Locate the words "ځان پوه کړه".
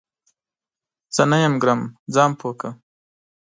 2.13-2.71